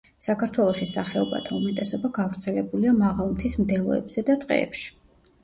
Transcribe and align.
საქართველოში 0.25 0.87
სახეობათა 0.91 1.53
უმეტესობა 1.59 2.11
გავრცელებულია 2.15 2.95
მაღალმთის 3.03 3.59
მდელოებზე 3.61 4.27
და 4.33 4.39
ტყეებში. 4.47 4.91